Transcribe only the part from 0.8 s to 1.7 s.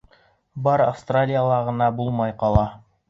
Австралияла